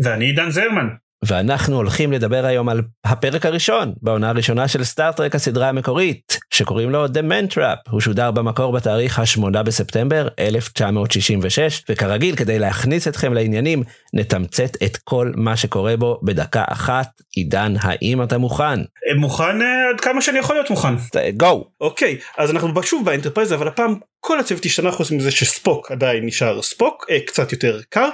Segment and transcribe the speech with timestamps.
[0.00, 0.88] ואני עידן זרמן.
[1.26, 7.06] ואנחנו הולכים לדבר היום על הפרק הראשון בעונה הראשונה של סטאר-טרק הסדרה המקורית, שקוראים לו
[7.06, 7.90] The Man Trap.
[7.90, 13.82] הוא שודר במקור בתאריך ה-8 בספטמבר 1966, וכרגיל, כדי להכניס אתכם לעניינים,
[14.14, 17.08] נתמצת את כל מה שקורה בו בדקה אחת.
[17.36, 18.80] עידן, האם אתה מוכן?
[19.16, 20.94] מוכן אה, עד כמה שאני יכול להיות מוכן.
[21.36, 21.64] Go.
[21.80, 23.94] אוקיי, אז אנחנו שוב באנטרפרייז, אבל הפעם
[24.26, 28.08] כל הצוות השתנה חוץ מזה שספוק עדיין נשאר ספוק, אה, קצת יותר קר.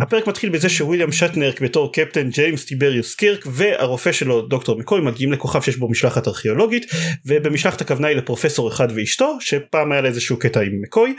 [0.00, 5.32] הפרק מתחיל בזה שוויליאם שטנר בתור קפטן ג'יימס טיבריוס קירק והרופא שלו דוקטור מקוי מגיעים
[5.32, 6.86] לכוכב שיש בו משלחת ארכיאולוגית
[7.26, 11.16] ובמשלחת הכוונה היא לפרופסור אחד ואשתו שפעם היה לה איזשהו קטע עם מקוי.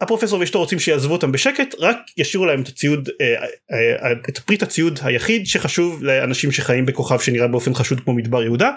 [0.00, 4.62] הפרופסור ואשתו רוצים שיעזבו אותם בשקט רק ישאירו להם את הציוד אה, אה, את פריט
[4.62, 8.70] הציוד היחיד שחשוב לאנשים שחיים בכוכב שנראה באופן חשוד כמו מדבר יהודה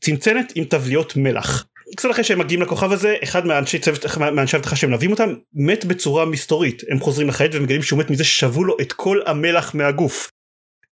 [0.00, 1.66] צנצנת עם תבליות מלח.
[1.96, 5.84] קצת אחרי שהם מגיעים לכוכב הזה אחד מהאנשי צוות מאנשי אבטחה שהם מלווים אותם מת
[5.84, 10.30] בצורה מסתורית הם חוזרים לחיית ומגלים שהוא מת מזה ששבו לו את כל המלח מהגוף.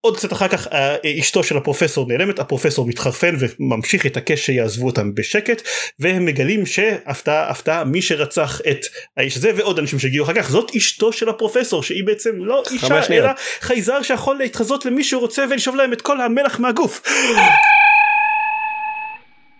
[0.00, 4.86] עוד קצת אחר כך אה, אשתו של הפרופסור נעלמת הפרופסור מתחרפן וממשיך את הקש שיעזבו
[4.86, 5.62] אותם בשקט
[5.98, 10.70] והם מגלים שהפתעה הפתעה מי שרצח את האיש הזה ועוד אנשים שהגיעו אחר כך זאת
[10.76, 15.76] אשתו של הפרופסור שהיא בעצם לא אישה אלא חייזר שיכול להתחזות למי שהוא רוצה ולשאוב
[15.76, 17.02] להם את כל המלח מהגוף.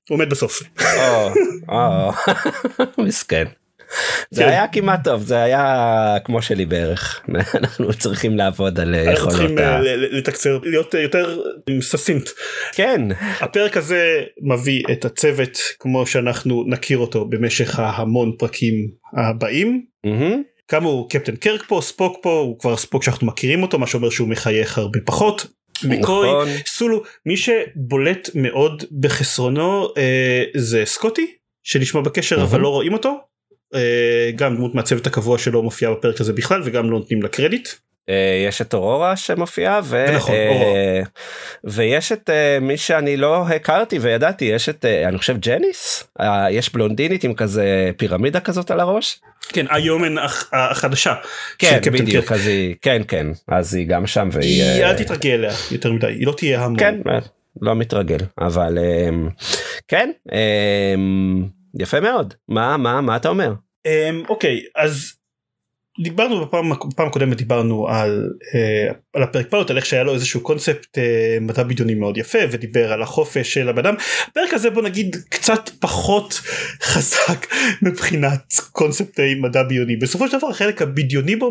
[0.09, 0.63] הוא מת בסוף.
[3.07, 3.45] מסכן.
[4.31, 4.49] זה כן.
[4.49, 7.21] היה כמעט טוב זה היה כמו שלי בערך
[7.55, 9.17] אנחנו צריכים לעבוד על יכולות.
[9.17, 11.41] אנחנו צריכים אה, לתקצר להיות יותר
[11.81, 12.29] ססינט.
[12.73, 13.01] כן.
[13.41, 18.75] הפרק הזה מביא את הצוות כמו שאנחנו נכיר אותו במשך ההמון פרקים
[19.17, 19.85] הבאים.
[20.69, 24.29] כאמור קפטן קרק פה ספוק פה הוא כבר ספוק שאנחנו מכירים אותו מה שאומר שהוא
[24.29, 25.47] מחייך הרבה פחות.
[25.85, 26.49] מקוי נכון.
[26.67, 33.19] סולו מי שבולט מאוד בחסרונו אה, זה סקוטי שנשמע בקשר אבל לא רואים אותו
[33.75, 37.69] אה, גם דמות מהצוות הקבוע שלו מופיעה בפרק הזה בכלל וגם לא נותנים לה קרדיט.
[38.09, 40.07] אה, יש את אורורה שמופיעה ו...
[40.17, 41.03] נכון, אה,
[41.65, 42.31] ויש את
[42.61, 46.05] מי שאני לא הכרתי וידעתי יש את אני חושב ג'ניס
[46.51, 49.21] יש בלונדינית עם כזה פירמידה כזאת על הראש.
[49.49, 50.15] כן היומן
[50.53, 51.15] החדשה.
[51.59, 55.93] כן בדיוק אז היא כן כן אז היא גם שם והיא אל תתרגל אליה יותר
[55.93, 56.79] מדי היא לא תהיה המון.
[56.79, 57.01] כן
[57.63, 58.79] לא מתרגל אבל
[59.89, 60.11] כן.
[61.79, 63.53] יפה מאוד מה מה מה אתה אומר.
[64.29, 65.13] אוקיי אז
[66.03, 70.41] דיברנו בפעם בפעם קודמת דיברנו על uh, על הפרק פלוט על איך שהיה לו איזשהו
[70.41, 71.01] קונספט uh,
[71.41, 73.95] מדע בדיוני מאוד יפה ודיבר על החופש של הבן אדם.
[74.31, 76.41] הפרק הזה בוא נגיד קצת פחות
[76.91, 77.47] חזק
[77.83, 81.51] מבחינת קונספטי מדע בדיוני בסופו של דבר החלק הבדיוני בו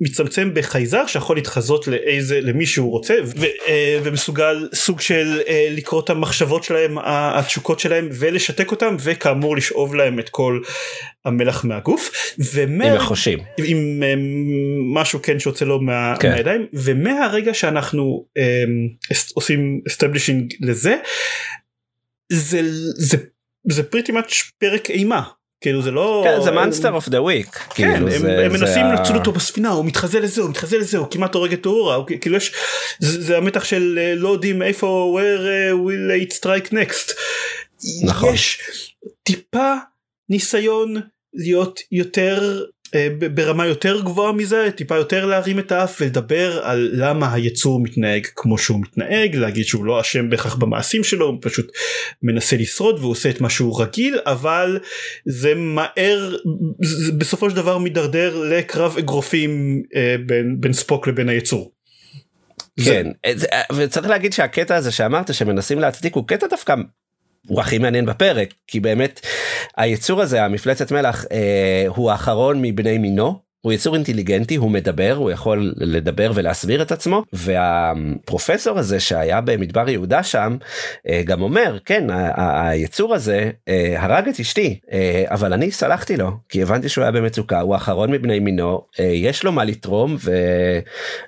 [0.00, 3.68] מצמצם בחייזר שיכול להתחזות לאיזה למי שהוא רוצה ו, uh,
[4.02, 10.18] ומסוגל סוג של uh, לקרוא את המחשבות שלהם התשוקות שלהם ולשתק אותם וכאמור לשאוב להם
[10.18, 10.60] את כל
[11.24, 12.86] המלח מהגוף ומר...
[12.86, 14.18] עם החושים עם um,
[15.00, 16.30] משהו כן שיוצא לו מה, כן.
[16.30, 20.96] מהידיים ומהרגע שאנחנו um, עושים establishing לזה
[22.32, 22.60] זה
[22.96, 23.16] זה
[23.70, 25.22] זה pretty much פרק אימה.
[25.60, 28.86] כאילו זה לא כן, זה monster of the week כן הם, זה, הם זה מנסים
[28.86, 28.94] ה...
[28.94, 32.36] לצוד אותו בספינה הוא מתחזה לזה הוא מתחזה לזה הוא כמעט הורג את אוהורה כאילו
[32.36, 32.52] יש
[32.98, 37.12] זה, זה המתח של אה, לא יודעים איפה where uh, will it strike next.
[38.04, 38.34] נכון.
[38.34, 38.58] יש
[39.22, 39.74] טיפה
[40.28, 40.96] ניסיון
[41.34, 42.83] להיות יותר אה,
[43.34, 48.58] ברמה יותר גבוהה מזה טיפה יותר להרים את האף ולדבר על למה היצור מתנהג כמו
[48.58, 51.72] שהוא מתנהג להגיד שהוא לא אשם בהכרח במעשים שלו הוא פשוט
[52.22, 54.78] מנסה לשרוד והוא עושה את מה שהוא רגיל אבל
[55.26, 56.36] זה מהר
[56.82, 61.72] זה בסופו של דבר מידרדר לקרב אגרופים אה, בין, בין ספוק לבין היצור.
[62.84, 63.46] כן זה...
[63.76, 66.74] וצריך להגיד שהקטע הזה שאמרת שמנסים להצדיק הוא קטע דווקא
[67.46, 69.20] הוא הכי מעניין בפרק כי באמת
[69.76, 73.44] היצור הזה המפלצת מלח אה, הוא האחרון מבני מינו.
[73.64, 79.88] הוא יצור אינטליגנטי הוא מדבר הוא יכול לדבר ולהסביר את עצמו והפרופסור הזה שהיה במדבר
[79.88, 80.56] יהודה שם
[81.08, 82.06] אה, גם אומר כן
[82.36, 87.12] היצור הזה אה, הרג את אשתי אה, אבל אני סלחתי לו כי הבנתי שהוא היה
[87.12, 90.32] במצוקה הוא האחרון מבני מינו יש לו מה לתרום ו...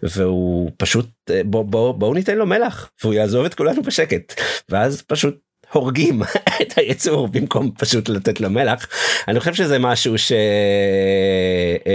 [0.03, 1.07] והוא פשוט
[1.45, 4.41] בוא בוא בואו ניתן לו מלח והוא יעזוב את כולנו בשקט.
[4.69, 6.23] ואז פשוט הורגים
[6.63, 8.87] את היצור במקום פשוט לתת לו מלח.
[9.29, 10.15] אני חושב שזה משהו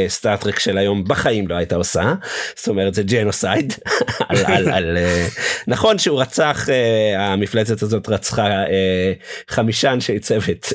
[0.08, 2.14] שסטארטרק של היום בחיים לא הייתה עושה.
[2.56, 3.74] זאת אומרת זה ג'נוסייד.
[4.30, 5.28] על, על, על, אה,
[5.68, 9.14] נכון שהוא רצח, אה, המפלצת הזאת רצחה אה,
[9.48, 10.74] חמישה אנשי צוות,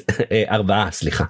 [0.50, 1.24] ארבעה סליחה,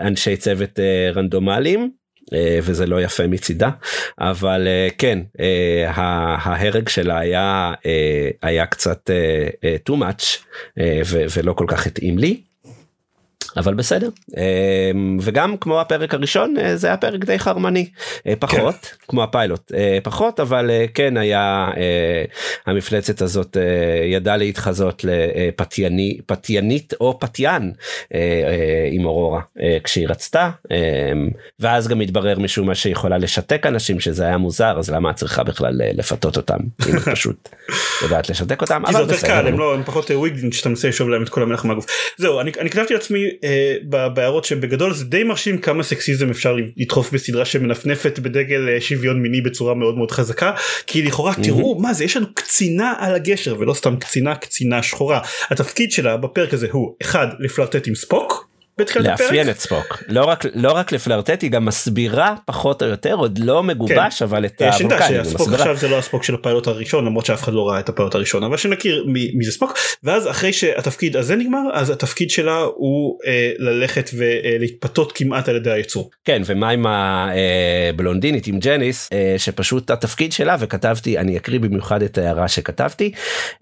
[0.00, 0.78] אנשי צוות
[1.14, 1.90] רנדומליים.
[2.32, 3.70] אה, וזה לא יפה מצידה
[4.18, 7.72] אבל אה, כן אה, ההרג שלה היה
[8.42, 9.10] היה קצת
[9.88, 10.24] too much
[11.34, 12.47] ולא כל כך התאים לי.
[13.58, 14.08] אבל בסדר.
[14.36, 17.88] אמ, וגם כמו הפרק הראשון אה, זה היה פרק די חרמני.
[18.26, 18.96] אה, פחות כן.
[19.08, 19.72] כמו הפיילוט.
[19.74, 21.68] אה, פחות אבל כן היה
[22.66, 23.56] המפלצת הזאת
[24.12, 27.72] ידעה להתחזות לפתייני פתיינית או פתיין
[28.90, 29.40] עם אורורה
[29.84, 30.50] כשהיא רצתה.
[30.70, 30.76] אמ,
[31.60, 35.42] ואז גם התברר משום מה שיכולה לשתק אנשים שזה היה מוזר אז למה את צריכה
[35.42, 36.58] בכלל לפתות אותם?
[36.88, 37.48] אם פשוט
[38.02, 39.46] יודעת לשתק אותם אבל בסדר.
[39.46, 41.86] הם לא הם פחות וויגדין שאתה מנסה לשאוב להם את כל המלח מהגוף.
[42.16, 43.24] זהו אני כתבתי לעצמי
[44.14, 49.40] בהערות שבגדול זה די מרשים כמה סקסיזם אפשר לדחוף בסדרה שמנפנפת בדגל אה, שוויון מיני
[49.40, 50.52] בצורה מאוד מאוד חזקה
[50.86, 51.44] כי לכאורה mm-hmm.
[51.44, 56.16] תראו מה זה יש לנו קצינה על הגשר ולא סתם קצינה קצינה שחורה התפקיד שלה
[56.16, 58.47] בפרק הזה הוא אחד לפלרטט עם ספוק
[58.78, 59.20] בתחילת הפרק.
[59.20, 63.38] לאפיין את ספוק לא רק לא רק לפלרטט היא גם מסבירה פחות או יותר עוד
[63.38, 64.24] לא מגובש כן.
[64.24, 65.20] אבל את הוולקנים.
[65.20, 68.14] הספוק עכשיו זה לא הספוק של הפיילוט הראשון למרות שאף אחד לא ראה את הפיילוט
[68.14, 72.58] הראשון אבל שנכיר מי, מי זה ספוק ואז אחרי שהתפקיד הזה נגמר אז התפקיד שלה
[72.58, 76.10] הוא אה, ללכת ולהתפתות כמעט על ידי היצור.
[76.24, 82.18] כן ומה עם הבלונדינית עם ג'ניס אה, שפשוט התפקיד שלה וכתבתי אני אקריא במיוחד את
[82.18, 83.12] ההערה שכתבתי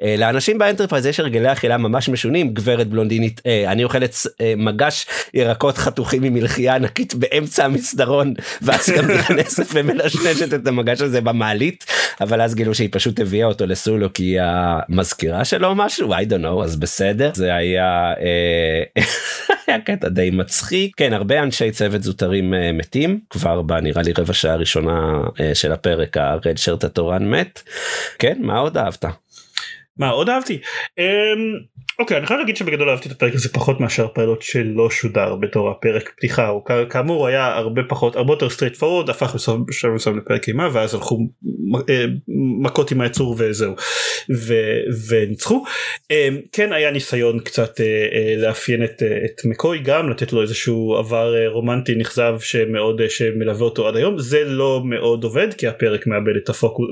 [0.03, 5.06] אה, לאנשים באנטרפרייז יש הרגלי אכילה ממש משונים גברת בלונדינית אה, אני אוכלת אה, מגש
[5.35, 11.85] ירקות חתוכים ממלחייה ענקית באמצע המסדרון ואז גם נכנסת ומנשנשת את המגש הזה במעלית.
[12.21, 16.43] אבל אז גילו שהיא פשוט הביאה אותו לסולו כי היא המזכירה שלו משהו I don't
[16.43, 17.31] know אז בסדר.
[17.35, 19.03] זה היה אה,
[19.67, 20.93] היה קטע די מצחיק.
[20.97, 23.21] כן הרבה אנשי צוות זוטרים אה, מתים.
[23.31, 27.63] כבר בנראה לי רבע שעה ראשונה אה, של הפרק ה red shirt התורן מת.
[28.19, 29.05] כן מה עוד אהבת.
[29.99, 30.59] מה עוד אהבתי?
[30.99, 31.05] אמ,
[31.99, 35.71] אוקיי אני חייב להגיד שבגדול אהבתי את הפרק הזה פחות מאשר פיילוט שלא שודר בתור
[35.71, 36.49] הפרק פתיחה.
[36.49, 39.37] הוא כאמור היה הרבה פחות הרבה יותר straight forward הפך
[39.69, 41.19] בשלב מסוים לפרק אימה ואז הלכו
[41.91, 42.05] אה,
[42.63, 43.75] מכות עם היצור וזהו.
[44.37, 44.55] ו,
[45.09, 45.65] וניצחו.
[46.11, 50.95] אמ, כן היה ניסיון קצת אה, אה, לאפיין את, את מקוי גם לתת לו איזשהו
[50.99, 54.19] עבר רומנטי נכזב שמאוד שמלווה אותו עד היום.
[54.19, 56.87] זה לא מאוד עובד כי הפרק מאבד את הפוקוס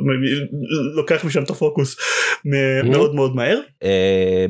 [0.96, 1.96] לוקח משם את הפוקוס
[2.96, 3.60] מאוד מאוד מהר.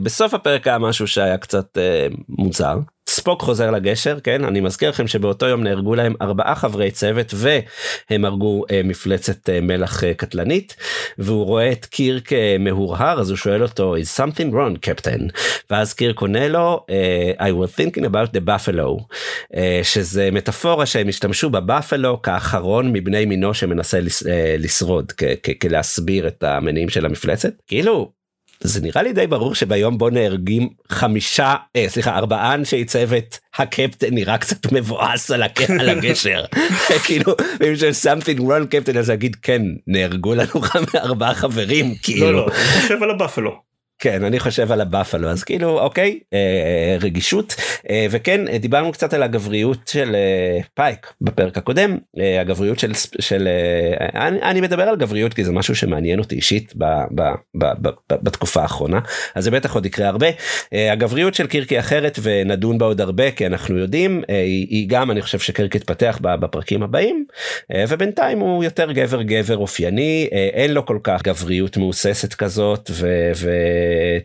[0.02, 2.76] בסוף הפרק היה משהו שהיה קצת אה, מוזר.
[3.08, 8.25] ספוק חוזר לגשר כן אני מזכיר לכם שבאותו יום נהרגו להם ארבעה חברי צוות והם
[8.25, 10.76] הרגו אה, מפלצת אה, מלח אה, קטלנית
[11.19, 15.23] והוא רואה את קירק אה, מהורהר אז הוא שואל אותו is something wrong captain
[15.70, 19.05] ואז קירק עונה לו uh, I was thinking about the buffalo
[19.52, 24.26] uh, שזה מטאפורה שהם השתמשו בבאפלו כאחרון מבני מינו שמנסה לס, uh,
[24.58, 25.12] לשרוד
[25.61, 28.12] כלהסביר את המניעים של המפלצת כאילו
[28.60, 34.14] זה נראה לי די ברור שביום בו נהרגים חמישה אה, סליחה ארבעה אנשי צוות הקפטן
[34.14, 35.70] נראה קצת מבואס על, הק...
[35.70, 36.44] על הגשר
[37.04, 37.32] כאילו
[37.66, 40.60] אם יש something wrong קפטן אז אגיד כן נהרגו לנו
[40.94, 43.74] ארבעה חברים כאילו לא לא אני חושב על הבאפלו.
[43.99, 47.55] כן אני חושב על הבאפלו אז כאילו אוקיי אה, רגישות
[47.91, 53.49] אה, וכן דיברנו קצת על הגבריות של אה, פייק בפרק הקודם אה, הגבריות של של
[53.49, 57.23] אה, אני, אני מדבר על גבריות כי זה משהו שמעניין אותי אישית ב, ב,
[57.55, 59.00] ב, ב, ב, בתקופה האחרונה
[59.35, 60.26] אז זה בטח עוד יקרה הרבה.
[60.73, 64.88] אה, הגבריות של קירקי אחרת ונדון בה עוד הרבה כי אנחנו יודעים אה, היא, היא
[64.88, 67.25] גם אני חושב שקירקי יתפתח בפרקים הבאים
[67.73, 72.90] אה, ובינתיים הוא יותר גבר גבר אופייני אה, אין לו כל כך גבריות מהוססת כזאת
[72.92, 73.30] ו...
[73.37, 73.50] ו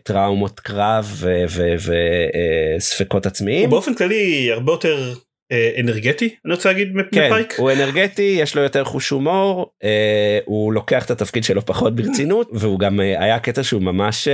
[0.02, 1.22] טראומות קרב
[2.78, 3.70] וספקות עצמיים.
[3.70, 5.14] באופן כללי הרבה יותר
[5.52, 7.54] אה, אנרגטי אני רוצה להגיד כן, מפייק.
[7.58, 12.50] הוא אנרגטי יש לו יותר חוש הומור אה, הוא לוקח את התפקיד שלו פחות ברצינות
[12.60, 14.28] והוא גם אה, היה קטע שהוא ממש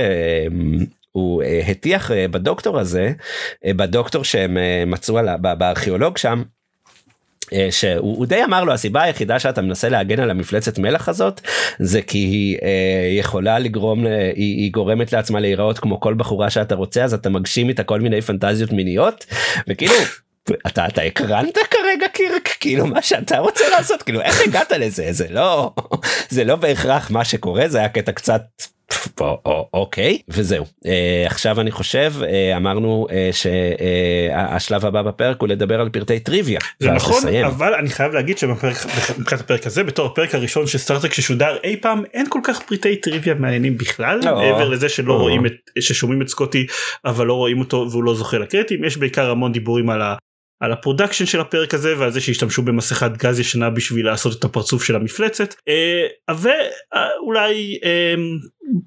[1.11, 3.11] הוא הטיח בדוקטור הזה
[3.65, 4.57] בדוקטור שהם
[4.87, 6.56] מצאו על בארכיאולוג שם אה,
[7.71, 11.41] שהוא די אמר לו הסיבה היחידה שאתה מנסה להגן על המפלצת מלח הזאת
[11.79, 16.75] זה כי היא אה, יכולה לגרום היא, היא גורמת לעצמה להיראות כמו כל בחורה שאתה
[16.75, 19.25] רוצה אז אתה מגשים איתה כל מיני פנטזיות מיניות.
[19.67, 19.93] וכאילו
[20.67, 22.49] אתה אתה הקרנת כרגע קירק?
[22.59, 24.01] כאילו מה שאתה רוצה לעשות?
[24.01, 25.07] כאילו איך הגעת לזה?
[25.11, 25.71] זה לא
[26.29, 28.41] זה לא בהכרח מה שקורה זה היה קטע קצת
[29.73, 30.65] אוקיי וזהו
[31.25, 32.13] עכשיו אני חושב
[32.57, 36.59] אמרנו שהשלב הבא בפרק הוא לדבר על פרטי טריוויה.
[36.79, 41.57] זה נכון אבל אני חייב להגיד שמבחינת הפרק הזה בתור הפרק הראשון של סטארטרק ששודר
[41.63, 44.35] אי פעם אין כל כך פרטי טריוויה מעניינים בכלל לא.
[44.35, 46.65] מעבר לזה שלא רואים את ששומעים את סקוטי
[47.05, 50.01] אבל לא רואים אותו והוא לא זוכה לקרדיטים יש בעיקר המון דיבורים על
[50.59, 54.43] על ה production של הפרק הזה ועל זה שהשתמשו במסכת גז ישנה בשביל לעשות את
[54.43, 58.15] הפרצוף של המפלצת אה, ואולי אה,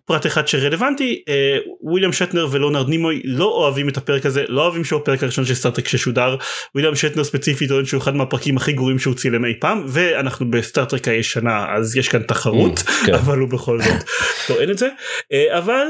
[0.05, 4.85] פרט אחד שרלוונטי אה, וויליאם שטנר ולונרד נימוי לא אוהבים את הפרק הזה לא אוהבים
[4.85, 6.37] שהוא הפרק הראשון של סטארטרק ששודר
[6.75, 11.09] וויליאם שטנר ספציפית טוען שהוא אחד מהפרקים הכי גרועים שהוא צילם אי פעם ואנחנו בסטארטרק
[11.09, 13.15] הישנה אז יש כאן תחרות mm, כן.
[13.15, 14.05] אבל הוא בכל זאת
[14.49, 14.89] טוען את זה
[15.51, 15.87] אבל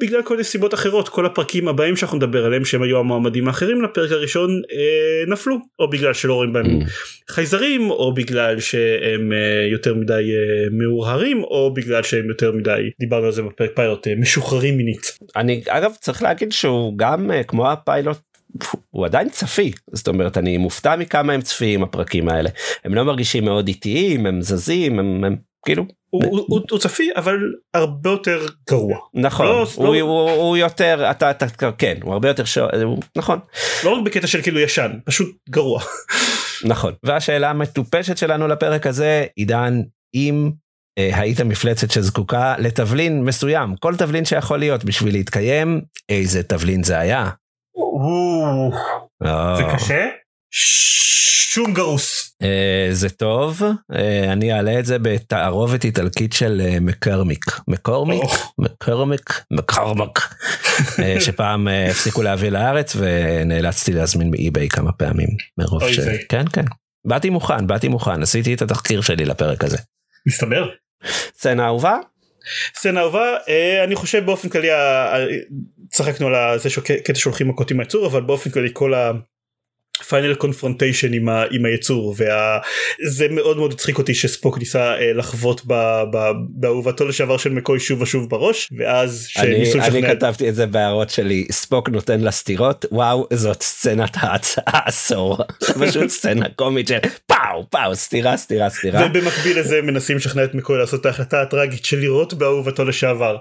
[0.00, 3.82] בגלל כל מיני סיבות אחרות כל הפרקים הבאים שאנחנו נדבר עליהם שהם היו המועמדים האחרים
[3.82, 6.84] לפרק הראשון אה, נפלו או בגלל שלא רואים בהם mm.
[7.30, 13.26] חייזרים או בגלל שהם אה, יותר מדי אה, מאורהרים או בגלל שהם יותר מדי דיברנו
[13.26, 15.18] על זה בפרק פיילוט אה, משוחררים מינית.
[15.36, 18.18] אני אגב צריך להגיד שהוא גם אה, כמו הפיילוט
[18.90, 19.72] הוא עדיין צפי.
[19.92, 22.50] זאת אומרת אני מופתע מכמה הם צפיים הפרקים האלה.
[22.84, 27.38] הם לא מרגישים מאוד איטיים הם זזים הם, הם כאילו הוא צפי אבל
[27.74, 28.98] הרבה יותר גרוע.
[29.14, 30.00] נכון לא, הוא, לא...
[30.00, 31.46] הוא, הוא יותר אתה, אתה
[31.78, 32.58] כן הוא הרבה יותר ש...
[33.16, 33.38] נכון.
[33.84, 35.82] לא רק בקטע של כאילו ישן פשוט גרוע.
[36.64, 36.92] נכון.
[37.02, 39.80] והשאלה המטופשת שלנו לפרק הזה עידן
[40.14, 40.50] אם
[40.98, 47.30] היית מפלצת שזקוקה לתבלין מסוים כל תבלין שיכול להיות בשביל להתקיים איזה תבלין זה היה.
[49.56, 50.06] זה קשה
[50.50, 52.32] שום גרוס.
[52.42, 52.46] Uh,
[52.90, 53.96] זה טוב, uh,
[54.32, 57.44] אני אעלה את זה בתערובת איטלקית של מקרמיק.
[57.68, 58.22] מקורמיק?
[58.58, 59.44] מקרמיק?
[59.50, 60.34] מקרמק.
[61.24, 65.28] שפעם הפסיקו להביא לארץ ונאלצתי להזמין באי-ביי כמה פעמים.
[65.58, 65.98] מרוב ש...
[66.28, 66.64] כן, כן.
[67.06, 69.78] באתי מוכן, באתי מוכן, עשיתי את התחקיר שלי לפרק הזה.
[70.26, 70.68] מסתבר.
[71.06, 71.96] סצנה אהובה?
[72.74, 73.36] סצנה אהובה,
[73.84, 74.68] אני חושב באופן כללי,
[75.90, 79.12] צחקנו על זה שקטע שהולכים מכות עם היצור, אבל באופן כללי כל ה...
[80.08, 85.62] final confrontation עם, ה, עם היצור וזה מאוד מאוד הצחיק אותי שספוק ניסה אה, לחבוט
[86.50, 91.46] באהובתו לשעבר של מקוי שוב ושוב בראש ואז אני, אני כתבתי את זה בהערות שלי
[91.52, 94.16] ספוק נותן לה סטירות וואו זאת סצנת
[94.66, 95.38] העשור
[95.80, 100.78] פשוט סצנה קומית של pow pow סטירה סטירה סטירה ובמקביל לזה מנסים לשכנע את מקוי
[100.78, 103.36] לעשות את ההחלטה הטראגית של לירות באהובתו לשעבר.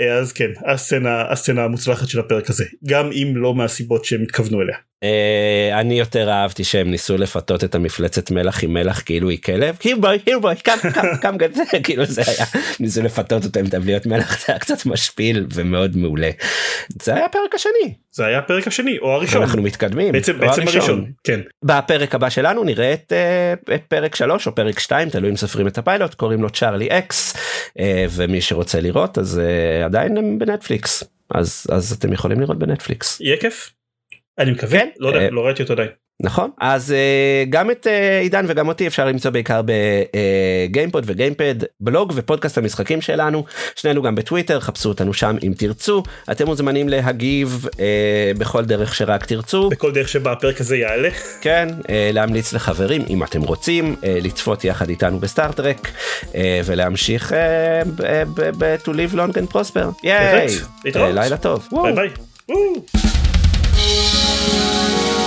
[0.00, 4.62] אה, אז כן הסצנה הסצנה המוצלחת של הפרק הזה גם אם לא מהסיבות שהם התכוונו
[4.62, 4.76] אליה.
[5.04, 9.76] Uh, אני יותר אהבתי שהם ניסו לפתות את המפלצת מלח עם מלח כאילו היא כלב
[9.84, 12.46] הירבוי הירבוי קם קם קם כזה כאילו זה היה
[12.80, 16.30] ניסו לפתות אותו עם תבליות מלח זה היה קצת משפיל ומאד מעולה.
[17.02, 17.94] זה היה הפרק השני.
[18.12, 19.42] זה היה הפרק השני או הראשון.
[19.42, 20.12] אנחנו מתקדמים.
[20.12, 20.80] בעצם, בעצם הראשון.
[20.80, 21.12] הראשון.
[21.24, 21.40] כן.
[21.64, 25.66] בפרק הבא שלנו נראה את, uh, את פרק 3 או פרק 2 תלוי אם סופרים
[25.66, 29.40] את הפיילוט קוראים לו צ'ארלי אקס uh, ומי שרוצה לראות אז
[29.84, 33.20] עדיין הם בנטפליקס אז אז אתם יכולים לראות בנטפליקס.
[33.20, 33.77] יהיה כיף.
[34.38, 34.88] אני מקווה, כן?
[34.98, 35.88] לא יודע, אה, לא ראיתי אותו עדיין.
[36.22, 41.54] נכון אז uh, גם את uh, עידן וגם אותי אפשר למצוא בעיקר בגיימפוד uh, וגיימפד
[41.80, 43.44] בלוג ופודקאסט המשחקים שלנו
[43.76, 47.78] שנינו גם בטוויטר חפשו אותנו שם אם תרצו אתם מוזמנים להגיב uh,
[48.38, 51.08] בכל דרך שרק תרצו בכל דרך שבה הפרק הזה יעלה
[51.40, 55.88] כן uh, להמליץ לחברים אם אתם רוצים uh, לצפות יחד איתנו בסטארטרק
[56.22, 57.34] uh, ולהמשיך uh,
[57.96, 60.04] ב- ב- ב- to live long and prosper.
[60.04, 60.46] יאי,
[60.94, 61.68] לילה טוב.
[61.82, 62.08] ביי ביי.
[63.78, 65.17] Música